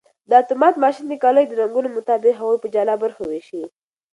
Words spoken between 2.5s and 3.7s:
په جلا برخو ویشي.